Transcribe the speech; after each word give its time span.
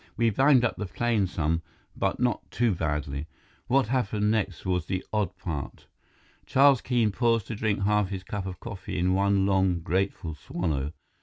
We 0.17 0.31
banged 0.31 0.65
up 0.65 0.77
the 0.77 0.87
plane 0.87 1.27
some, 1.27 1.61
but 1.95 2.19
not 2.19 2.49
too 2.49 2.73
badly. 2.73 3.27
What 3.67 3.89
happened 3.89 4.31
next 4.31 4.65
was 4.65 4.87
the 4.87 5.05
odd 5.13 5.37
part." 5.37 5.85
Charles 6.47 6.81
Keene 6.81 7.11
paused 7.11 7.45
to 7.49 7.55
drink 7.55 7.83
half 7.83 8.09
his 8.09 8.23
cup 8.23 8.47
of 8.47 8.59
coffee 8.59 8.97
in 8.97 9.13
one 9.13 9.45
long, 9.45 9.81
grateful 9.81 10.33
swallow. 10.33 10.93